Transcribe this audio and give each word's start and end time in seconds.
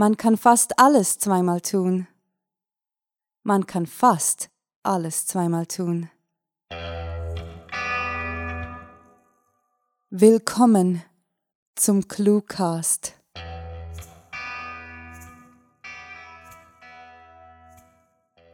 Man 0.00 0.16
kann 0.16 0.38
fast 0.38 0.78
alles 0.78 1.18
zweimal 1.18 1.60
tun. 1.60 2.06
Man 3.42 3.66
kann 3.66 3.84
fast 3.84 4.48
alles 4.82 5.26
zweimal 5.26 5.66
tun. 5.66 6.08
Willkommen 10.08 11.02
zum 11.74 12.08
Cluecast. 12.08 13.12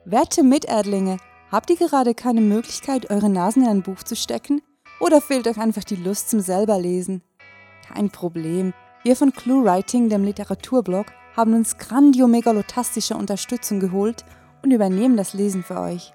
Werte 0.05 0.43
Miterdlinge, 0.43 1.19
habt 1.53 1.71
ihr 1.71 1.77
gerade 1.77 2.17
keine 2.17 2.41
Möglichkeit, 2.41 3.09
eure 3.09 3.29
Nasen 3.29 3.63
in 3.63 3.69
ein 3.69 3.83
Buch 3.85 4.03
zu 4.03 4.17
stecken? 4.17 4.63
Oder 4.99 5.21
fehlt 5.21 5.47
euch 5.47 5.59
einfach 5.59 5.85
die 5.85 5.95
Lust 5.95 6.29
zum 6.29 6.41
selberlesen? 6.41 7.23
Kein 7.87 8.11
Problem. 8.11 8.75
Wir 9.05 9.15
von 9.15 9.31
ClueWriting, 9.31 10.09
dem 10.09 10.25
Literaturblog, 10.25 11.07
haben 11.37 11.55
uns 11.55 11.77
grandiomegalotastische 11.79 13.17
Unterstützung 13.17 13.81
geholt 13.81 14.25
und 14.63 14.71
übernehmen 14.71 15.17
das 15.17 15.35
Lesen 15.35 15.63
für 15.63 15.81
euch. 15.81 16.13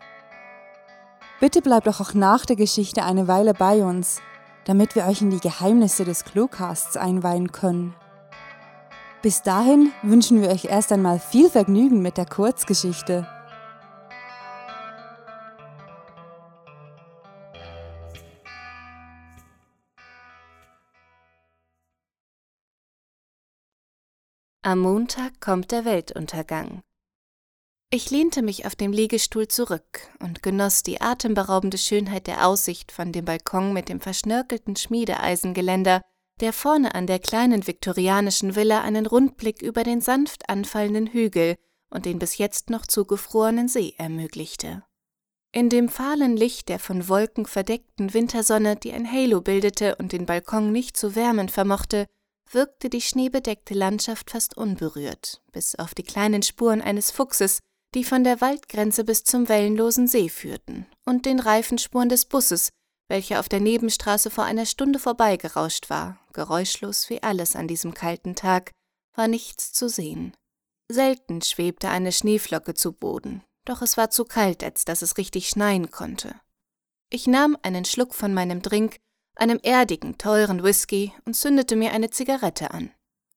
Bitte 1.39 1.61
bleibt 1.61 1.87
doch 1.87 2.01
auch 2.01 2.13
nach 2.13 2.45
der 2.45 2.55
Geschichte 2.55 3.03
eine 3.03 3.27
Weile 3.27 3.53
bei 3.53 3.83
uns, 3.83 4.21
damit 4.65 4.95
wir 4.95 5.05
euch 5.05 5.21
in 5.21 5.29
die 5.29 5.39
Geheimnisse 5.39 6.05
des 6.05 6.25
Cluecasts 6.25 6.97
einweihen 6.97 7.51
können. 7.51 7.95
Bis 9.21 9.43
dahin 9.43 9.91
wünschen 10.01 10.41
wir 10.41 10.49
euch 10.49 10.65
erst 10.65 10.91
einmal 10.91 11.19
viel 11.19 11.49
Vergnügen 11.49 12.01
mit 12.01 12.17
der 12.17 12.25
Kurzgeschichte. 12.25 13.27
Am 24.63 24.77
Montag 24.77 25.41
kommt 25.41 25.71
der 25.71 25.85
Weltuntergang. 25.85 26.83
Ich 27.89 28.11
lehnte 28.11 28.43
mich 28.43 28.67
auf 28.67 28.75
dem 28.75 28.91
Liegestuhl 28.91 29.47
zurück 29.47 30.07
und 30.19 30.43
genoss 30.43 30.83
die 30.83 31.01
atemberaubende 31.01 31.79
Schönheit 31.79 32.27
der 32.27 32.45
Aussicht 32.45 32.91
von 32.91 33.11
dem 33.11 33.25
Balkon 33.25 33.73
mit 33.73 33.89
dem 33.89 33.99
verschnörkelten 33.99 34.75
Schmiedeeisengeländer, 34.75 36.03
der 36.41 36.53
vorne 36.53 36.93
an 36.93 37.07
der 37.07 37.17
kleinen 37.17 37.65
viktorianischen 37.65 38.55
Villa 38.55 38.81
einen 38.81 39.07
Rundblick 39.07 39.63
über 39.63 39.81
den 39.81 39.99
sanft 39.99 40.47
anfallenden 40.47 41.07
Hügel 41.07 41.55
und 41.89 42.05
den 42.05 42.19
bis 42.19 42.37
jetzt 42.37 42.69
noch 42.69 42.85
zugefrorenen 42.85 43.67
See 43.67 43.95
ermöglichte. 43.97 44.83
In 45.51 45.69
dem 45.69 45.89
fahlen 45.89 46.37
Licht 46.37 46.69
der 46.69 46.77
von 46.77 47.09
Wolken 47.09 47.47
verdeckten 47.47 48.13
Wintersonne, 48.13 48.75
die 48.75 48.93
ein 48.93 49.11
Halo 49.11 49.41
bildete 49.41 49.95
und 49.95 50.11
den 50.11 50.27
Balkon 50.27 50.71
nicht 50.71 50.97
zu 50.97 51.15
wärmen 51.15 51.49
vermochte, 51.49 52.05
wirkte 52.53 52.89
die 52.89 53.01
schneebedeckte 53.01 53.73
Landschaft 53.73 54.31
fast 54.31 54.57
unberührt, 54.57 55.41
bis 55.51 55.75
auf 55.75 55.93
die 55.93 56.03
kleinen 56.03 56.43
Spuren 56.43 56.81
eines 56.81 57.11
Fuchses, 57.11 57.59
die 57.93 58.03
von 58.03 58.23
der 58.23 58.41
Waldgrenze 58.41 59.03
bis 59.03 59.23
zum 59.23 59.49
wellenlosen 59.49 60.07
See 60.07 60.29
führten, 60.29 60.85
und 61.05 61.25
den 61.25 61.39
Reifenspuren 61.39 62.09
des 62.09 62.25
Busses, 62.25 62.69
welcher 63.09 63.39
auf 63.39 63.49
der 63.49 63.59
Nebenstraße 63.59 64.29
vor 64.29 64.45
einer 64.45 64.65
Stunde 64.65 64.99
vorbeigerauscht 64.99 65.89
war, 65.89 66.19
geräuschlos 66.33 67.09
wie 67.09 67.21
alles 67.21 67.55
an 67.55 67.67
diesem 67.67 67.93
kalten 67.93 68.35
Tag, 68.35 68.71
war 69.15 69.27
nichts 69.27 69.73
zu 69.73 69.89
sehen. 69.89 70.35
Selten 70.89 71.41
schwebte 71.41 71.89
eine 71.89 72.11
Schneeflocke 72.11 72.73
zu 72.73 72.93
Boden, 72.93 73.43
doch 73.65 73.81
es 73.81 73.97
war 73.97 74.09
zu 74.09 74.25
kalt, 74.25 74.63
als 74.63 74.85
dass 74.85 75.01
es 75.01 75.17
richtig 75.17 75.49
schneien 75.49 75.91
konnte. 75.91 76.39
Ich 77.09 77.27
nahm 77.27 77.57
einen 77.61 77.83
Schluck 77.83 78.15
von 78.15 78.33
meinem 78.33 78.61
Drink 78.61 78.97
einem 79.35 79.59
erdigen, 79.63 80.17
teuren 80.17 80.63
Whisky 80.63 81.13
und 81.25 81.35
zündete 81.35 81.75
mir 81.75 81.91
eine 81.91 82.09
Zigarette 82.09 82.71
an. 82.71 82.91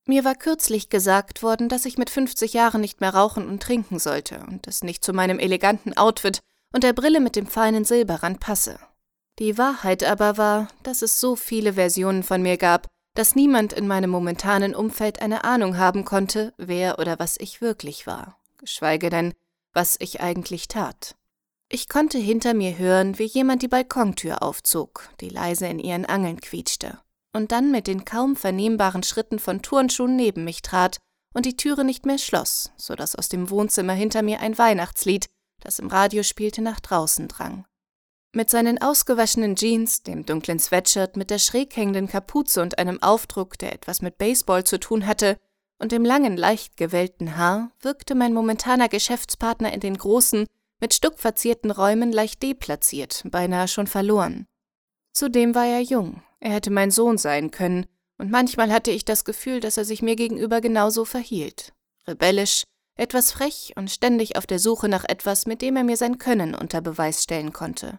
Mir 0.06 0.24
war 0.24 0.34
kürzlich 0.34 0.90
gesagt 0.90 1.42
worden, 1.42 1.68
dass 1.68 1.86
ich 1.86 1.96
mit 1.96 2.10
50 2.10 2.52
Jahren 2.52 2.82
nicht 2.82 3.00
mehr 3.00 3.14
rauchen 3.14 3.48
und 3.48 3.62
trinken 3.62 3.98
sollte 3.98 4.44
und 4.48 4.66
es 4.66 4.82
nicht 4.82 5.02
zu 5.02 5.12
meinem 5.12 5.38
eleganten 5.38 5.96
Outfit 5.96 6.40
und 6.72 6.84
der 6.84 6.92
Brille 6.92 7.20
mit 7.20 7.36
dem 7.36 7.46
feinen 7.46 7.84
Silberrand 7.84 8.40
passe. 8.40 8.78
Die 9.38 9.56
Wahrheit 9.56 10.04
aber 10.04 10.36
war, 10.36 10.68
dass 10.82 11.02
es 11.02 11.20
so 11.20 11.36
viele 11.36 11.74
Versionen 11.74 12.22
von 12.22 12.42
mir 12.42 12.58
gab, 12.58 12.86
dass 13.14 13.34
niemand 13.34 13.72
in 13.72 13.86
meinem 13.86 14.10
momentanen 14.10 14.74
Umfeld 14.74 15.22
eine 15.22 15.44
Ahnung 15.44 15.78
haben 15.78 16.04
konnte, 16.04 16.52
wer 16.58 16.98
oder 16.98 17.18
was 17.18 17.36
ich 17.38 17.60
wirklich 17.60 18.06
war, 18.06 18.38
geschweige 18.58 19.08
denn, 19.08 19.32
was 19.72 19.96
ich 20.00 20.20
eigentlich 20.20 20.68
tat. 20.68 21.16
Ich 21.74 21.88
konnte 21.88 22.18
hinter 22.18 22.54
mir 22.54 22.78
hören, 22.78 23.18
wie 23.18 23.24
jemand 23.24 23.60
die 23.62 23.66
Balkontür 23.66 24.44
aufzog, 24.44 25.10
die 25.20 25.28
leise 25.28 25.66
in 25.66 25.80
ihren 25.80 26.04
Angeln 26.04 26.40
quietschte, 26.40 27.00
und 27.32 27.50
dann 27.50 27.72
mit 27.72 27.88
den 27.88 28.04
kaum 28.04 28.36
vernehmbaren 28.36 29.02
Schritten 29.02 29.40
von 29.40 29.60
Turnschuhen 29.60 30.14
neben 30.14 30.44
mich 30.44 30.62
trat 30.62 30.98
und 31.34 31.46
die 31.46 31.56
Türe 31.56 31.82
nicht 31.82 32.06
mehr 32.06 32.18
schloss, 32.18 32.70
so 32.76 32.94
dass 32.94 33.16
aus 33.16 33.28
dem 33.28 33.50
Wohnzimmer 33.50 33.92
hinter 33.92 34.22
mir 34.22 34.38
ein 34.38 34.56
Weihnachtslied, 34.56 35.26
das 35.58 35.80
im 35.80 35.88
Radio 35.88 36.22
spielte, 36.22 36.62
nach 36.62 36.78
draußen 36.78 37.26
drang. 37.26 37.64
Mit 38.32 38.50
seinen 38.50 38.80
ausgewaschenen 38.80 39.56
Jeans, 39.56 40.04
dem 40.04 40.24
dunklen 40.24 40.60
Sweatshirt 40.60 41.16
mit 41.16 41.28
der 41.28 41.40
schräg 41.40 41.74
hängenden 41.74 42.06
Kapuze 42.06 42.62
und 42.62 42.78
einem 42.78 43.02
Aufdruck, 43.02 43.58
der 43.58 43.72
etwas 43.72 44.00
mit 44.00 44.16
Baseball 44.16 44.62
zu 44.62 44.78
tun 44.78 45.08
hatte, 45.08 45.38
und 45.80 45.90
dem 45.90 46.04
langen, 46.04 46.36
leicht 46.36 46.76
gewellten 46.76 47.36
Haar 47.36 47.72
wirkte 47.80 48.14
mein 48.14 48.32
momentaner 48.32 48.88
Geschäftspartner 48.88 49.72
in 49.72 49.80
den 49.80 49.98
großen, 49.98 50.46
mit 50.84 50.92
stuckverzierten 50.92 51.70
Räumen 51.70 52.12
leicht 52.12 52.42
deplatziert, 52.42 53.22
beinahe 53.30 53.68
schon 53.68 53.86
verloren. 53.86 54.46
Zudem 55.14 55.54
war 55.54 55.64
er 55.64 55.80
jung, 55.80 56.22
er 56.40 56.52
hätte 56.52 56.70
mein 56.70 56.90
Sohn 56.90 57.16
sein 57.16 57.50
können, 57.50 57.86
und 58.18 58.30
manchmal 58.30 58.70
hatte 58.70 58.90
ich 58.90 59.06
das 59.06 59.24
Gefühl, 59.24 59.60
dass 59.60 59.78
er 59.78 59.86
sich 59.86 60.02
mir 60.02 60.14
gegenüber 60.14 60.60
genauso 60.60 61.06
verhielt. 61.06 61.72
Rebellisch, 62.06 62.64
etwas 62.96 63.32
frech 63.32 63.72
und 63.76 63.90
ständig 63.90 64.36
auf 64.36 64.46
der 64.46 64.58
Suche 64.58 64.90
nach 64.90 65.06
etwas, 65.06 65.46
mit 65.46 65.62
dem 65.62 65.76
er 65.76 65.84
mir 65.84 65.96
sein 65.96 66.18
Können 66.18 66.54
unter 66.54 66.82
Beweis 66.82 67.22
stellen 67.22 67.54
konnte. 67.54 67.98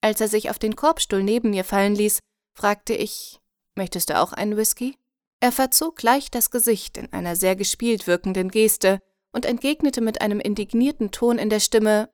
Als 0.00 0.20
er 0.20 0.28
sich 0.28 0.48
auf 0.48 0.60
den 0.60 0.76
Korbstuhl 0.76 1.24
neben 1.24 1.50
mir 1.50 1.64
fallen 1.64 1.96
ließ, 1.96 2.20
fragte 2.54 2.94
ich, 2.94 3.40
möchtest 3.74 4.10
du 4.10 4.20
auch 4.20 4.32
einen 4.32 4.56
Whisky? 4.56 4.96
Er 5.40 5.50
verzog 5.50 6.00
leicht 6.04 6.36
das 6.36 6.52
Gesicht 6.52 6.98
in 6.98 7.12
einer 7.12 7.34
sehr 7.34 7.56
gespielt 7.56 8.06
wirkenden 8.06 8.52
Geste, 8.52 9.00
und 9.32 9.44
entgegnete 9.44 10.00
mit 10.00 10.20
einem 10.20 10.40
indignierten 10.40 11.10
Ton 11.10 11.38
in 11.38 11.50
der 11.50 11.60
Stimme 11.60 12.10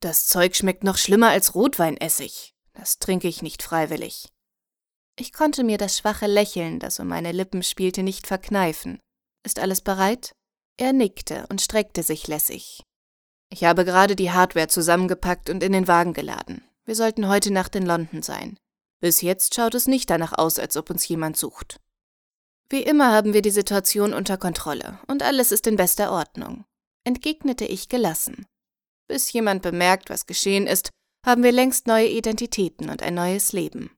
Das 0.00 0.26
Zeug 0.26 0.56
schmeckt 0.56 0.84
noch 0.84 0.96
schlimmer 0.96 1.28
als 1.28 1.54
Rotweinessig. 1.54 2.54
Das 2.72 2.98
trinke 2.98 3.28
ich 3.28 3.42
nicht 3.42 3.62
freiwillig. 3.62 4.28
Ich 5.18 5.32
konnte 5.32 5.64
mir 5.64 5.76
das 5.76 5.98
schwache 5.98 6.26
Lächeln, 6.26 6.78
das 6.78 6.98
um 6.98 7.08
meine 7.08 7.32
Lippen 7.32 7.62
spielte, 7.62 8.02
nicht 8.02 8.26
verkneifen. 8.26 9.00
Ist 9.44 9.58
alles 9.58 9.80
bereit? 9.80 10.34
Er 10.78 10.94
nickte 10.94 11.46
und 11.50 11.60
streckte 11.60 12.02
sich 12.02 12.26
lässig. 12.26 12.82
Ich 13.50 13.64
habe 13.64 13.84
gerade 13.84 14.16
die 14.16 14.30
Hardware 14.30 14.68
zusammengepackt 14.68 15.50
und 15.50 15.62
in 15.62 15.72
den 15.72 15.88
Wagen 15.88 16.14
geladen. 16.14 16.64
Wir 16.84 16.94
sollten 16.94 17.28
heute 17.28 17.52
Nacht 17.52 17.76
in 17.76 17.84
London 17.84 18.22
sein. 18.22 18.56
Bis 19.00 19.20
jetzt 19.22 19.54
schaut 19.54 19.74
es 19.74 19.86
nicht 19.86 20.08
danach 20.08 20.32
aus, 20.38 20.58
als 20.58 20.76
ob 20.76 20.88
uns 20.88 21.06
jemand 21.08 21.36
sucht. 21.36 21.80
Wie 22.70 22.82
immer 22.82 23.10
haben 23.10 23.34
wir 23.34 23.42
die 23.42 23.50
Situation 23.50 24.14
unter 24.14 24.36
Kontrolle 24.36 25.00
und 25.08 25.24
alles 25.24 25.50
ist 25.50 25.66
in 25.66 25.74
bester 25.74 26.12
Ordnung, 26.12 26.64
entgegnete 27.04 27.64
ich 27.64 27.88
gelassen. 27.88 28.46
Bis 29.08 29.32
jemand 29.32 29.62
bemerkt, 29.62 30.08
was 30.08 30.26
geschehen 30.26 30.68
ist, 30.68 30.90
haben 31.26 31.42
wir 31.42 31.50
längst 31.50 31.88
neue 31.88 32.08
Identitäten 32.08 32.88
und 32.88 33.02
ein 33.02 33.14
neues 33.14 33.52
Leben. 33.52 33.90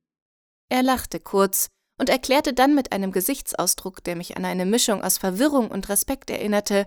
Er 0.71 0.83
lachte 0.83 1.21
kurz 1.21 1.69
und 2.01 2.09
erklärte 2.09 2.55
dann 2.55 2.75
mit 2.75 2.93
einem 2.93 3.13
Gesichtsausdruck, 3.13 4.03
der 4.05 4.17
mich 4.17 4.39
an 4.39 4.47
eine 4.47 4.65
Mischung 4.65 5.05
aus 5.05 5.19
Verwirrung 5.19 5.71
und 5.71 5.91
Respekt 5.91 6.31
erinnerte, 6.31 6.87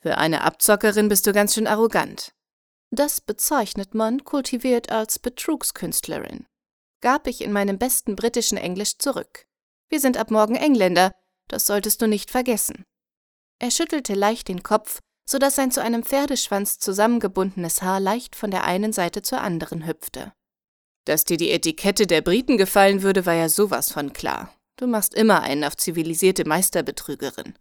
für 0.00 0.16
eine 0.16 0.44
Abzockerin 0.44 1.08
bist 1.08 1.26
du 1.26 1.32
ganz 1.32 1.54
schön 1.54 1.66
arrogant. 1.66 2.32
Das 2.90 3.20
bezeichnet 3.20 3.94
man 3.94 4.24
kultiviert 4.24 4.90
als 4.90 5.18
Betrugskünstlerin, 5.18 6.46
gab 7.02 7.26
ich 7.26 7.42
in 7.42 7.52
meinem 7.52 7.78
besten 7.78 8.16
britischen 8.16 8.56
Englisch 8.56 8.96
zurück. 8.96 9.47
Wir 9.90 10.00
sind 10.00 10.16
ab 10.16 10.30
morgen 10.30 10.56
Engländer, 10.56 11.12
das 11.48 11.66
solltest 11.66 12.02
du 12.02 12.06
nicht 12.06 12.30
vergessen. 12.30 12.84
Er 13.58 13.70
schüttelte 13.70 14.14
leicht 14.14 14.48
den 14.48 14.62
Kopf, 14.62 15.00
so 15.28 15.38
dass 15.38 15.56
sein 15.56 15.70
zu 15.70 15.82
einem 15.82 16.04
Pferdeschwanz 16.04 16.78
zusammengebundenes 16.78 17.82
Haar 17.82 18.00
leicht 18.00 18.36
von 18.36 18.50
der 18.50 18.64
einen 18.64 18.92
Seite 18.92 19.22
zur 19.22 19.40
anderen 19.40 19.86
hüpfte. 19.86 20.32
Dass 21.04 21.24
dir 21.24 21.36
die 21.36 21.50
Etikette 21.50 22.06
der 22.06 22.20
Briten 22.20 22.58
gefallen 22.58 23.02
würde, 23.02 23.26
war 23.26 23.34
ja 23.34 23.48
sowas 23.48 23.92
von 23.92 24.12
klar. 24.12 24.54
Du 24.76 24.86
machst 24.86 25.14
immer 25.14 25.42
einen 25.42 25.64
auf 25.64 25.76
zivilisierte 25.76 26.46
Meisterbetrügerin. 26.46 27.54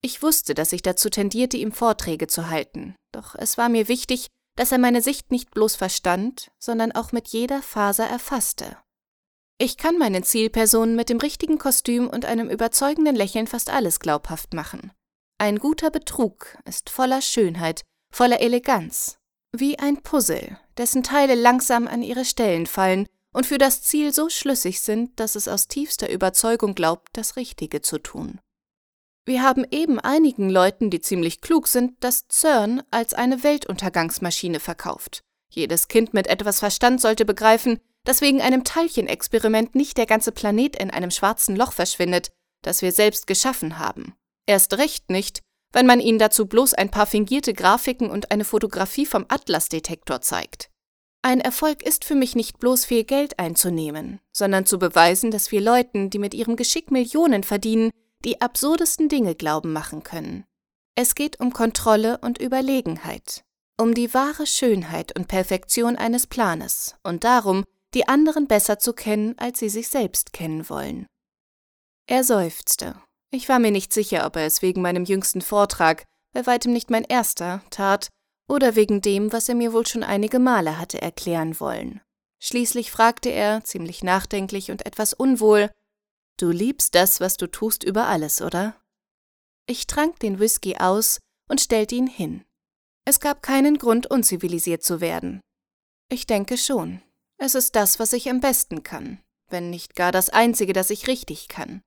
Ich 0.00 0.22
wusste, 0.22 0.54
dass 0.54 0.72
ich 0.72 0.82
dazu 0.82 1.10
tendierte, 1.10 1.56
ihm 1.56 1.72
Vorträge 1.72 2.26
zu 2.26 2.48
halten, 2.48 2.94
doch 3.12 3.34
es 3.34 3.58
war 3.58 3.68
mir 3.68 3.88
wichtig, 3.88 4.28
dass 4.56 4.72
er 4.72 4.78
meine 4.78 5.02
Sicht 5.02 5.30
nicht 5.30 5.50
bloß 5.50 5.76
verstand, 5.76 6.50
sondern 6.58 6.92
auch 6.92 7.12
mit 7.12 7.28
jeder 7.28 7.62
Faser 7.62 8.06
erfasste. 8.06 8.76
Ich 9.60 9.76
kann 9.76 9.98
meinen 9.98 10.22
Zielpersonen 10.22 10.94
mit 10.94 11.08
dem 11.08 11.18
richtigen 11.18 11.58
Kostüm 11.58 12.08
und 12.08 12.24
einem 12.24 12.48
überzeugenden 12.48 13.16
Lächeln 13.16 13.48
fast 13.48 13.70
alles 13.70 13.98
glaubhaft 13.98 14.54
machen. 14.54 14.92
Ein 15.36 15.58
guter 15.58 15.90
Betrug 15.90 16.56
ist 16.64 16.90
voller 16.90 17.20
Schönheit, 17.20 17.82
voller 18.12 18.40
Eleganz, 18.40 19.18
wie 19.50 19.76
ein 19.76 20.00
Puzzle, 20.02 20.58
dessen 20.76 21.02
Teile 21.02 21.34
langsam 21.34 21.88
an 21.88 22.02
ihre 22.02 22.24
Stellen 22.24 22.66
fallen 22.66 23.06
und 23.34 23.46
für 23.46 23.58
das 23.58 23.82
Ziel 23.82 24.14
so 24.14 24.28
schlüssig 24.28 24.80
sind, 24.80 25.18
dass 25.18 25.34
es 25.34 25.48
aus 25.48 25.66
tiefster 25.66 26.08
Überzeugung 26.08 26.76
glaubt, 26.76 27.08
das 27.14 27.34
Richtige 27.34 27.82
zu 27.82 27.98
tun. 27.98 28.38
Wir 29.26 29.42
haben 29.42 29.66
eben 29.72 29.98
einigen 29.98 30.50
Leuten, 30.50 30.88
die 30.88 31.00
ziemlich 31.00 31.40
klug 31.40 31.66
sind, 31.66 31.96
das 32.00 32.26
CERN 32.30 32.82
als 32.92 33.12
eine 33.12 33.42
Weltuntergangsmaschine 33.42 34.60
verkauft. 34.60 35.24
Jedes 35.50 35.88
Kind 35.88 36.14
mit 36.14 36.28
etwas 36.28 36.60
Verstand 36.60 37.00
sollte 37.00 37.24
begreifen, 37.24 37.80
dass 38.08 38.22
wegen 38.22 38.40
einem 38.40 38.64
Teilchenexperiment 38.64 39.74
nicht 39.74 39.98
der 39.98 40.06
ganze 40.06 40.32
Planet 40.32 40.76
in 40.76 40.90
einem 40.90 41.10
schwarzen 41.10 41.54
Loch 41.54 41.72
verschwindet, 41.72 42.30
das 42.62 42.80
wir 42.80 42.90
selbst 42.90 43.26
geschaffen 43.26 43.78
haben. 43.78 44.14
Erst 44.46 44.78
recht 44.78 45.10
nicht, 45.10 45.42
wenn 45.74 45.84
man 45.84 46.00
ihnen 46.00 46.18
dazu 46.18 46.46
bloß 46.46 46.72
ein 46.72 46.90
paar 46.90 47.04
fingierte 47.04 47.52
Grafiken 47.52 48.08
und 48.08 48.30
eine 48.30 48.46
Fotografie 48.46 49.04
vom 49.04 49.26
Atlas-Detektor 49.28 50.22
zeigt. 50.22 50.70
Ein 51.20 51.42
Erfolg 51.42 51.82
ist 51.82 52.06
für 52.06 52.14
mich 52.14 52.34
nicht 52.34 52.58
bloß 52.58 52.86
viel 52.86 53.04
Geld 53.04 53.38
einzunehmen, 53.38 54.20
sondern 54.32 54.64
zu 54.64 54.78
beweisen, 54.78 55.30
dass 55.30 55.52
wir 55.52 55.60
Leuten, 55.60 56.08
die 56.08 56.18
mit 56.18 56.32
ihrem 56.32 56.56
Geschick 56.56 56.90
Millionen 56.90 57.44
verdienen, 57.44 57.90
die 58.24 58.40
absurdesten 58.40 59.10
Dinge 59.10 59.34
glauben 59.34 59.74
machen 59.74 60.02
können. 60.02 60.46
Es 60.94 61.14
geht 61.14 61.40
um 61.40 61.52
Kontrolle 61.52 62.16
und 62.22 62.40
Überlegenheit, 62.40 63.44
um 63.76 63.92
die 63.92 64.14
wahre 64.14 64.46
Schönheit 64.46 65.14
und 65.14 65.28
Perfektion 65.28 65.96
eines 65.96 66.26
Planes 66.26 66.96
und 67.02 67.24
darum, 67.24 67.64
die 67.94 68.08
anderen 68.08 68.46
besser 68.46 68.78
zu 68.78 68.92
kennen, 68.92 69.36
als 69.38 69.58
sie 69.58 69.68
sich 69.68 69.88
selbst 69.88 70.32
kennen 70.32 70.68
wollen. 70.68 71.06
Er 72.06 72.24
seufzte. 72.24 73.00
Ich 73.30 73.48
war 73.48 73.58
mir 73.58 73.70
nicht 73.70 73.92
sicher, 73.92 74.26
ob 74.26 74.36
er 74.36 74.46
es 74.46 74.62
wegen 74.62 74.82
meinem 74.82 75.04
jüngsten 75.04 75.40
Vortrag, 75.40 76.04
bei 76.32 76.46
weitem 76.46 76.72
nicht 76.72 76.90
mein 76.90 77.04
erster, 77.04 77.62
tat, 77.70 78.08
oder 78.48 78.74
wegen 78.76 79.02
dem, 79.02 79.32
was 79.32 79.48
er 79.48 79.54
mir 79.54 79.72
wohl 79.72 79.86
schon 79.86 80.02
einige 80.02 80.38
Male 80.38 80.78
hatte 80.78 81.02
erklären 81.02 81.60
wollen. 81.60 82.00
Schließlich 82.40 82.90
fragte 82.90 83.30
er, 83.30 83.64
ziemlich 83.64 84.02
nachdenklich 84.02 84.70
und 84.70 84.86
etwas 84.86 85.12
unwohl, 85.12 85.70
Du 86.38 86.50
liebst 86.52 86.94
das, 86.94 87.20
was 87.20 87.36
du 87.36 87.48
tust, 87.48 87.82
über 87.82 88.06
alles, 88.06 88.40
oder? 88.40 88.80
Ich 89.66 89.88
trank 89.88 90.20
den 90.20 90.38
Whisky 90.38 90.76
aus 90.76 91.18
und 91.48 91.60
stellte 91.60 91.96
ihn 91.96 92.06
hin. 92.06 92.44
Es 93.04 93.18
gab 93.18 93.42
keinen 93.42 93.78
Grund, 93.78 94.06
unzivilisiert 94.06 94.84
zu 94.84 95.00
werden. 95.00 95.40
Ich 96.08 96.26
denke 96.26 96.56
schon. 96.56 97.02
Es 97.38 97.54
ist 97.54 97.76
das, 97.76 98.00
was 98.00 98.12
ich 98.12 98.28
am 98.28 98.40
besten 98.40 98.82
kann, 98.82 99.20
wenn 99.48 99.70
nicht 99.70 99.94
gar 99.94 100.10
das 100.10 100.28
Einzige, 100.28 100.72
das 100.72 100.90
ich 100.90 101.06
richtig 101.06 101.48
kann. 101.48 101.82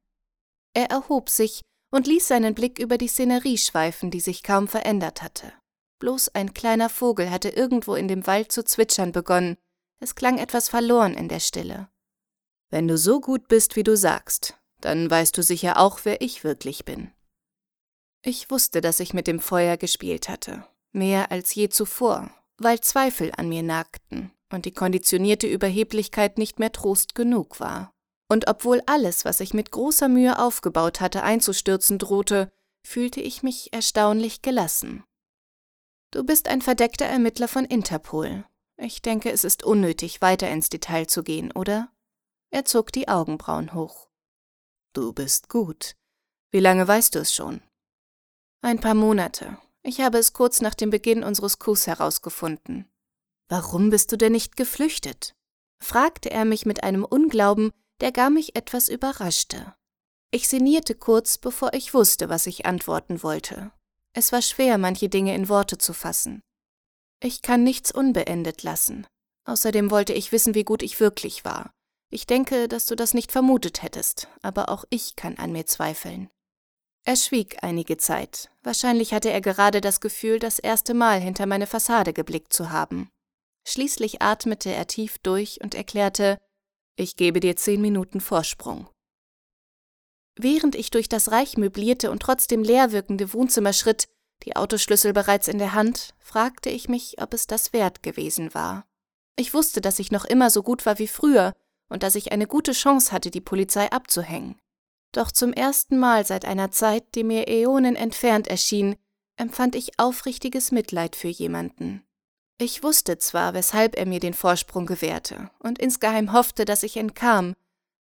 Er 0.73 0.89
erhob 0.89 1.29
sich 1.29 1.61
und 1.91 2.07
ließ 2.07 2.29
seinen 2.29 2.55
Blick 2.55 2.79
über 2.79 2.97
die 2.97 3.09
Szenerie 3.09 3.57
schweifen, 3.57 4.11
die 4.11 4.21
sich 4.21 4.43
kaum 4.43 4.69
verändert 4.69 5.21
hatte. 5.21 5.51
Bloß 5.99 6.29
ein 6.29 6.53
kleiner 6.53 6.89
Vogel 6.89 7.29
hatte 7.29 7.49
irgendwo 7.49 7.95
in 7.95 8.07
dem 8.07 8.25
Wald 8.25 8.51
zu 8.51 8.63
zwitschern 8.63 9.11
begonnen, 9.11 9.57
es 9.99 10.15
klang 10.15 10.37
etwas 10.37 10.69
verloren 10.69 11.13
in 11.13 11.27
der 11.27 11.41
Stille. 11.41 11.89
Wenn 12.69 12.87
du 12.87 12.97
so 12.97 13.19
gut 13.19 13.49
bist, 13.49 13.75
wie 13.75 13.83
du 13.83 13.97
sagst, 13.97 14.57
dann 14.79 15.11
weißt 15.11 15.37
du 15.37 15.43
sicher 15.43 15.77
auch, 15.77 15.99
wer 16.03 16.21
ich 16.21 16.45
wirklich 16.45 16.85
bin. 16.85 17.11
Ich 18.23 18.49
wusste, 18.49 18.79
dass 18.79 19.01
ich 19.01 19.13
mit 19.13 19.27
dem 19.27 19.41
Feuer 19.41 19.75
gespielt 19.75 20.29
hatte, 20.29 20.65
mehr 20.93 21.29
als 21.29 21.53
je 21.53 21.67
zuvor, 21.67 22.31
weil 22.57 22.79
Zweifel 22.79 23.31
an 23.35 23.49
mir 23.49 23.63
nagten 23.63 24.31
und 24.53 24.65
die 24.65 24.73
konditionierte 24.73 25.47
Überheblichkeit 25.47 26.37
nicht 26.37 26.59
mehr 26.59 26.71
Trost 26.71 27.15
genug 27.15 27.59
war. 27.59 27.93
Und 28.29 28.47
obwohl 28.47 28.81
alles, 28.85 29.25
was 29.25 29.39
ich 29.39 29.53
mit 29.53 29.71
großer 29.71 30.07
Mühe 30.07 30.39
aufgebaut 30.39 31.01
hatte, 31.01 31.23
einzustürzen 31.23 31.99
drohte, 31.99 32.51
fühlte 32.85 33.21
ich 33.21 33.43
mich 33.43 33.73
erstaunlich 33.73 34.41
gelassen. 34.41 35.03
Du 36.11 36.23
bist 36.23 36.47
ein 36.47 36.61
verdeckter 36.61 37.05
Ermittler 37.05 37.47
von 37.47 37.65
Interpol. 37.65 38.45
Ich 38.77 39.01
denke, 39.01 39.31
es 39.31 39.43
ist 39.43 39.63
unnötig, 39.63 40.21
weiter 40.21 40.49
ins 40.49 40.69
Detail 40.69 41.05
zu 41.05 41.23
gehen, 41.23 41.51
oder? 41.51 41.91
Er 42.49 42.65
zog 42.65 42.91
die 42.91 43.07
Augenbrauen 43.07 43.73
hoch. 43.73 44.09
Du 44.93 45.13
bist 45.13 45.47
gut. 45.47 45.95
Wie 46.51 46.59
lange 46.59 46.85
weißt 46.87 47.15
du 47.15 47.19
es 47.19 47.33
schon? 47.33 47.61
Ein 48.61 48.79
paar 48.79 48.93
Monate. 48.93 49.57
Ich 49.83 50.01
habe 50.01 50.17
es 50.17 50.33
kurz 50.33 50.61
nach 50.61 50.75
dem 50.75 50.89
Beginn 50.89 51.23
unseres 51.23 51.59
Coups 51.59 51.87
herausgefunden. 51.87 52.90
Warum 53.51 53.89
bist 53.89 54.13
du 54.13 54.17
denn 54.17 54.31
nicht 54.31 54.55
geflüchtet? 54.55 55.35
fragte 55.83 56.31
er 56.31 56.45
mich 56.45 56.65
mit 56.65 56.85
einem 56.85 57.03
Unglauben, 57.03 57.71
der 57.99 58.13
gar 58.13 58.29
mich 58.29 58.55
etwas 58.55 58.87
überraschte. 58.87 59.75
Ich 60.31 60.47
sinnierte 60.47 60.95
kurz, 60.95 61.37
bevor 61.37 61.73
ich 61.73 61.93
wusste, 61.93 62.29
was 62.29 62.47
ich 62.47 62.65
antworten 62.65 63.23
wollte. 63.23 63.73
Es 64.13 64.31
war 64.31 64.41
schwer, 64.41 64.77
manche 64.77 65.09
Dinge 65.09 65.35
in 65.35 65.49
Worte 65.49 65.77
zu 65.77 65.91
fassen. 65.91 66.41
Ich 67.21 67.41
kann 67.41 67.65
nichts 67.65 67.91
unbeendet 67.91 68.63
lassen. 68.63 69.05
Außerdem 69.43 69.91
wollte 69.91 70.13
ich 70.13 70.31
wissen, 70.31 70.55
wie 70.55 70.63
gut 70.63 70.81
ich 70.81 71.01
wirklich 71.01 71.43
war. 71.43 71.73
Ich 72.09 72.25
denke, 72.25 72.69
dass 72.69 72.85
du 72.85 72.95
das 72.95 73.13
nicht 73.13 73.33
vermutet 73.33 73.83
hättest, 73.83 74.29
aber 74.41 74.69
auch 74.69 74.85
ich 74.89 75.17
kann 75.17 75.37
an 75.37 75.51
mir 75.51 75.65
zweifeln. 75.65 76.29
Er 77.03 77.17
schwieg 77.17 77.61
einige 77.63 77.97
Zeit. 77.97 78.49
Wahrscheinlich 78.63 79.13
hatte 79.13 79.29
er 79.29 79.41
gerade 79.41 79.81
das 79.81 79.99
Gefühl, 79.99 80.39
das 80.39 80.57
erste 80.57 80.93
Mal 80.93 81.19
hinter 81.19 81.47
meine 81.47 81.67
Fassade 81.67 82.13
geblickt 82.13 82.53
zu 82.53 82.69
haben. 82.69 83.09
Schließlich 83.67 84.21
atmete 84.21 84.71
er 84.71 84.87
tief 84.87 85.19
durch 85.19 85.59
und 85.61 85.75
erklärte, 85.75 86.37
ich 86.95 87.15
gebe 87.15 87.39
dir 87.39 87.55
zehn 87.55 87.81
Minuten 87.81 88.21
Vorsprung. 88.21 88.87
Während 90.35 90.75
ich 90.75 90.91
durch 90.91 91.09
das 91.09 91.31
reich 91.31 91.57
möblierte 91.57 92.09
und 92.11 92.21
trotzdem 92.21 92.63
leer 92.63 92.91
wirkende 92.91 93.33
Wohnzimmer 93.33 93.73
schritt, 93.73 94.07
die 94.43 94.55
Autoschlüssel 94.55 95.13
bereits 95.13 95.47
in 95.47 95.59
der 95.59 95.73
Hand, 95.73 96.15
fragte 96.17 96.69
ich 96.69 96.89
mich, 96.89 97.21
ob 97.21 97.33
es 97.33 97.47
das 97.47 97.73
wert 97.73 98.01
gewesen 98.01 98.53
war. 98.53 98.87
Ich 99.35 99.53
wusste, 99.53 99.81
dass 99.81 99.99
ich 99.99 100.11
noch 100.11 100.25
immer 100.25 100.49
so 100.49 100.63
gut 100.63 100.85
war 100.85 100.99
wie 100.99 101.07
früher 101.07 101.53
und 101.89 102.03
dass 102.03 102.15
ich 102.15 102.31
eine 102.31 102.47
gute 102.47 102.71
Chance 102.71 103.11
hatte, 103.11 103.31
die 103.31 103.41
Polizei 103.41 103.91
abzuhängen. 103.91 104.59
Doch 105.11 105.31
zum 105.31 105.53
ersten 105.53 105.99
Mal 105.99 106.25
seit 106.25 106.45
einer 106.45 106.71
Zeit, 106.71 107.15
die 107.15 107.23
mir 107.23 107.47
Äonen 107.47 107.95
entfernt 107.95 108.47
erschien, 108.47 108.95
empfand 109.35 109.75
ich 109.75 109.99
aufrichtiges 109.99 110.71
Mitleid 110.71 111.15
für 111.15 111.27
jemanden. 111.27 112.03
Ich 112.61 112.83
wusste 112.83 113.17
zwar, 113.17 113.55
weshalb 113.55 113.97
er 113.97 114.05
mir 114.05 114.19
den 114.19 114.35
Vorsprung 114.35 114.85
gewährte 114.85 115.49
und 115.57 115.79
insgeheim 115.79 116.31
hoffte, 116.31 116.63
dass 116.63 116.83
ich 116.83 116.95
entkam, 116.95 117.55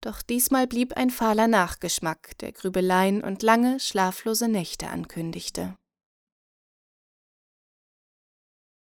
doch 0.01 0.23
diesmal 0.23 0.65
blieb 0.65 0.97
ein 0.97 1.11
fahler 1.11 1.47
Nachgeschmack, 1.47 2.35
der 2.39 2.53
Grübeleien 2.53 3.23
und 3.23 3.43
lange, 3.43 3.79
schlaflose 3.79 4.47
Nächte 4.47 4.87
ankündigte. 4.87 5.75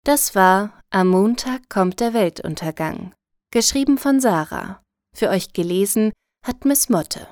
Das 0.04 0.36
war 0.36 0.80
Am 0.90 1.08
Montag 1.08 1.68
kommt 1.68 1.98
der 1.98 2.14
Weltuntergang, 2.14 3.12
geschrieben 3.50 3.98
von 3.98 4.20
Sarah. 4.20 4.80
Für 5.12 5.28
euch 5.28 5.54
gelesen 5.54 6.12
hat 6.46 6.66
Miss 6.66 6.88
Motte. 6.88 7.26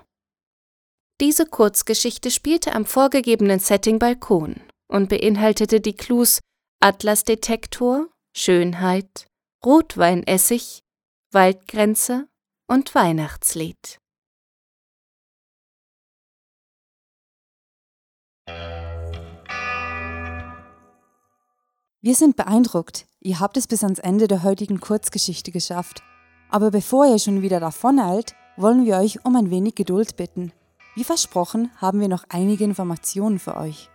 Diese 1.20 1.46
Kurzgeschichte 1.46 2.32
spielte 2.32 2.72
am 2.72 2.86
vorgegebenen 2.86 3.60
Setting 3.60 4.00
Balkon 4.00 4.56
und 4.88 5.10
beinhaltete 5.10 5.80
die 5.80 5.94
Clues 5.94 6.40
Atlasdetektor, 6.80 8.08
Schönheit, 8.38 9.28
Rotweinessig, 9.64 10.82
Waldgrenze 11.32 12.28
und 12.68 12.94
Weihnachtslied. 12.94 13.98
Wir 22.02 22.14
sind 22.14 22.36
beeindruckt. 22.36 23.06
Ihr 23.20 23.40
habt 23.40 23.56
es 23.56 23.66
bis 23.66 23.82
ans 23.82 24.00
Ende 24.00 24.28
der 24.28 24.42
heutigen 24.42 24.80
Kurzgeschichte 24.80 25.50
geschafft. 25.50 26.02
Aber 26.50 26.70
bevor 26.70 27.06
ihr 27.06 27.18
schon 27.18 27.40
wieder 27.40 27.58
davoneilt, 27.58 28.34
wollen 28.58 28.84
wir 28.84 28.98
euch 28.98 29.24
um 29.24 29.34
ein 29.34 29.50
wenig 29.50 29.76
Geduld 29.76 30.16
bitten. 30.16 30.52
Wie 30.94 31.04
versprochen 31.04 31.70
haben 31.78 32.00
wir 32.00 32.08
noch 32.08 32.24
einige 32.28 32.64
Informationen 32.64 33.38
für 33.38 33.56
euch. 33.56 33.88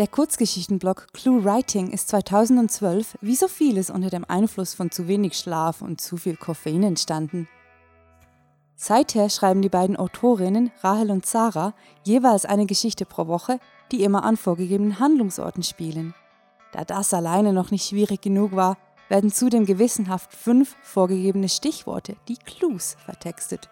Der 0.00 0.08
Kurzgeschichtenblog 0.08 1.08
Clue 1.12 1.44
Writing 1.44 1.90
ist 1.90 2.08
2012 2.08 3.18
wie 3.20 3.36
so 3.36 3.48
vieles 3.48 3.90
unter 3.90 4.08
dem 4.08 4.24
Einfluss 4.24 4.72
von 4.72 4.90
zu 4.90 5.08
wenig 5.08 5.36
Schlaf 5.36 5.82
und 5.82 6.00
zu 6.00 6.16
viel 6.16 6.36
Koffein 6.36 6.82
entstanden. 6.82 7.48
Seither 8.76 9.28
schreiben 9.28 9.60
die 9.60 9.68
beiden 9.68 9.98
Autorinnen 9.98 10.70
Rahel 10.80 11.10
und 11.10 11.26
Sarah 11.26 11.74
jeweils 12.02 12.46
eine 12.46 12.64
Geschichte 12.64 13.04
pro 13.04 13.26
Woche, 13.26 13.60
die 13.92 14.02
immer 14.02 14.24
an 14.24 14.38
vorgegebenen 14.38 15.00
Handlungsorten 15.00 15.62
spielen. 15.62 16.14
Da 16.72 16.86
das 16.86 17.12
alleine 17.12 17.52
noch 17.52 17.70
nicht 17.70 17.86
schwierig 17.86 18.22
genug 18.22 18.56
war, 18.56 18.78
werden 19.10 19.30
zudem 19.30 19.66
gewissenhaft 19.66 20.32
fünf 20.32 20.76
vorgegebene 20.80 21.50
Stichworte, 21.50 22.16
die 22.26 22.38
Clues, 22.38 22.96
vertextet. 23.04 23.68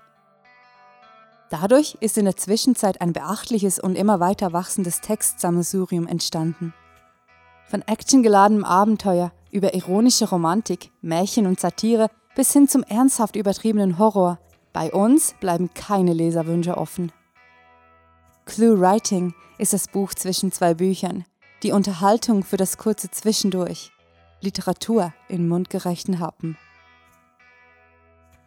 Dadurch 1.50 1.96
ist 2.00 2.18
in 2.18 2.26
der 2.26 2.36
Zwischenzeit 2.36 3.00
ein 3.00 3.12
beachtliches 3.12 3.78
und 3.78 3.96
immer 3.96 4.20
weiter 4.20 4.52
wachsendes 4.52 5.00
Textsammelsurium 5.00 6.06
entstanden. 6.06 6.74
Von 7.68 7.82
actiongeladenem 7.82 8.64
Abenteuer 8.64 9.32
über 9.50 9.74
ironische 9.74 10.28
Romantik, 10.28 10.90
Märchen 11.00 11.46
und 11.46 11.58
Satire 11.58 12.10
bis 12.36 12.52
hin 12.52 12.68
zum 12.68 12.82
ernsthaft 12.82 13.36
übertriebenen 13.36 13.98
Horror. 13.98 14.38
Bei 14.72 14.92
uns 14.92 15.34
bleiben 15.40 15.70
keine 15.74 16.12
Leserwünsche 16.12 16.76
offen. 16.76 17.12
Clue 18.44 18.78
Writing 18.80 19.34
ist 19.58 19.72
das 19.72 19.88
Buch 19.88 20.14
zwischen 20.14 20.52
zwei 20.52 20.74
Büchern, 20.74 21.24
die 21.62 21.72
Unterhaltung 21.72 22.44
für 22.44 22.56
das 22.56 22.78
kurze 22.78 23.10
Zwischendurch, 23.10 23.90
Literatur 24.40 25.12
in 25.28 25.48
mundgerechten 25.48 26.20
Happen. 26.20 26.56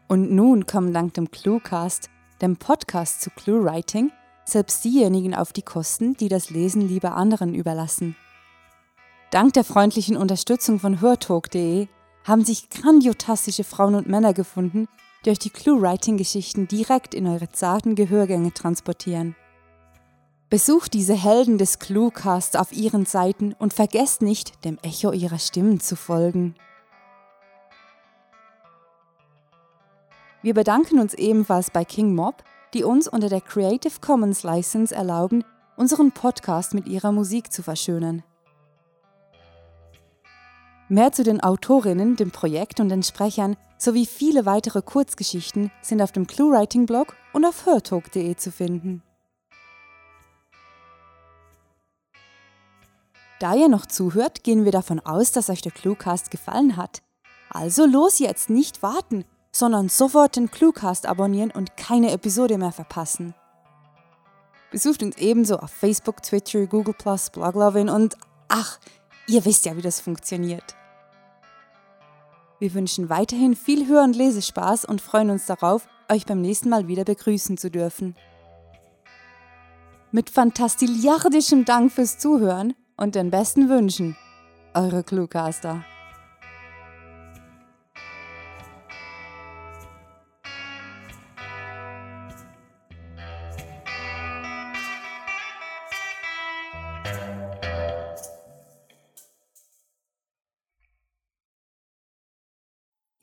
Und 0.08 0.32
nun 0.32 0.66
kommen 0.66 0.94
dank 0.94 1.14
dem 1.16 1.32
Cluecast 1.32 2.10
dem 2.42 2.58
Podcast 2.58 3.22
zu 3.22 3.30
Clue 3.30 3.64
Writing, 3.64 4.12
selbst 4.46 4.84
diejenigen 4.84 5.36
auf 5.36 5.54
die 5.54 5.62
Kosten, 5.62 6.16
die 6.16 6.28
das 6.28 6.50
Lesen 6.50 6.88
lieber 6.88 7.16
anderen 7.16 7.54
überlassen. 7.54 8.16
Dank 9.30 9.54
der 9.54 9.64
freundlichen 9.64 10.18
Unterstützung 10.18 10.80
von 10.80 11.00
hörtalk.de 11.00 11.88
haben 12.24 12.44
sich 12.44 12.70
grandiotastische 12.70 13.64
Frauen 13.64 13.96
und 13.96 14.08
Männer 14.08 14.34
gefunden, 14.34 14.88
die 15.24 15.30
euch 15.30 15.40
die 15.40 15.50
Clue-Writing-Geschichten 15.50 16.68
direkt 16.68 17.14
in 17.14 17.28
eure 17.28 17.50
zarten 17.50 17.96
Gehörgänge 17.96 18.54
transportieren. 18.54 19.36
Besucht 20.50 20.94
diese 20.94 21.14
Helden 21.14 21.58
des 21.58 21.80
Cluecasts 21.80 22.58
auf 22.58 22.74
ihren 22.74 23.06
Seiten 23.06 23.54
und 23.54 23.74
vergesst 23.74 24.22
nicht, 24.22 24.66
dem 24.66 24.78
Echo 24.82 25.14
ihrer 25.14 25.40
Stimmen 25.40 25.80
zu 25.80 25.96
folgen. 25.96 26.56
Wir 30.44 30.56
bedanken 30.56 31.00
uns 31.00 31.14
ebenfalls 31.14 31.70
bei 31.70 31.86
King 31.86 32.16
Mob, 32.16 32.44
die 32.74 32.84
uns 32.84 33.08
unter 33.08 33.30
der 33.30 33.42
Creative 33.42 33.94
Commons 34.02 34.42
License 34.42 34.94
erlauben, 34.94 35.44
unseren 35.78 36.12
Podcast 36.12 36.74
mit 36.74 36.88
ihrer 36.88 37.12
Musik 37.12 37.52
zu 37.52 37.62
verschönern. 37.62 38.24
Mehr 40.90 41.12
zu 41.12 41.24
den 41.24 41.42
Autorinnen, 41.42 42.16
dem 42.16 42.32
Projekt 42.32 42.80
und 42.80 42.90
den 42.90 43.04
Sprechern 43.04 43.56
sowie 43.78 44.06
viele 44.06 44.46
weitere 44.46 44.82
Kurzgeschichten 44.82 45.72
sind 45.82 46.02
auf 46.02 46.12
dem 46.12 46.26
ClueWriting-Blog 46.26 47.16
und 47.34 47.46
auf 47.46 47.66
hörtalk.de 47.68 48.36
zu 48.36 48.52
finden. 48.52 49.04
Da 53.40 53.56
ihr 53.56 53.70
noch 53.70 53.86
zuhört, 53.86 54.44
gehen 54.44 54.66
wir 54.66 54.72
davon 54.72 55.00
aus, 55.00 55.32
dass 55.32 55.50
euch 55.50 55.62
der 55.62 55.72
Cluecast 55.72 56.30
gefallen 56.32 56.78
hat. 56.78 57.02
Also 57.50 57.86
los 57.86 58.20
jetzt, 58.20 58.50
nicht 58.50 58.84
warten 58.84 59.26
sondern 59.52 59.90
sofort 59.90 60.36
den 60.36 60.50
Cluecast 60.50 61.06
abonnieren 61.06 61.52
und 61.52 61.78
keine 61.78 62.12
Episode 62.12 62.58
mehr 62.58 62.72
verpassen. 62.72 63.34
Besucht 64.72 65.04
uns 65.04 65.18
ebenso 65.18 65.58
auf 65.58 65.70
Facebook, 65.70 66.24
Twitter, 66.24 66.66
Google+, 66.66 66.96
Bloglovin 67.34 67.90
und 67.90 68.16
ach, 68.48 68.80
ihr 69.28 69.44
wisst 69.44 69.66
ja, 69.66 69.76
wie 69.76 69.82
das 69.82 70.00
funktioniert. 70.00 70.76
Wir 72.60 72.74
wünschen 72.74 73.10
weiterhin 73.10 73.56
viel 73.56 73.88
Hör- 73.88 74.04
und 74.04 74.16
Lesespaß 74.16 74.86
und 74.86 75.02
freuen 75.02 75.32
uns 75.32 75.48
darauf, 75.48 75.88
euch 76.10 76.26
beim 76.26 76.42
nächsten 76.42 76.70
Mal 76.70 76.88
wieder 76.88 77.04
begrüßen 77.04 77.58
zu 77.58 77.72
dürfen. 77.72 78.16
Mit 80.12 80.30
fantastiliardischem 80.30 81.66
Dank 81.66 81.92
fürs 81.92 82.20
Zuhören 82.20 82.74
und 82.98 83.16
den 83.16 83.32
besten 83.32 83.68
Wünschen. 83.68 84.16
Eure 84.74 85.04
Cluecaster. 85.04 85.84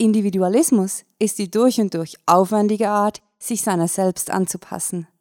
Individualismus 0.00 1.04
ist 1.18 1.40
die 1.40 1.50
durch 1.50 1.80
und 1.80 1.92
durch 1.92 2.14
aufwendige 2.24 2.88
Art, 2.88 3.20
sich 3.40 3.62
seiner 3.62 3.88
selbst 3.88 4.30
anzupassen. 4.30 5.08